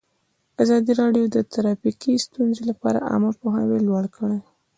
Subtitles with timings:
[0.63, 4.39] ازادي راډیو د ټرافیکي ستونزې لپاره عامه پوهاوي لوړ کړی.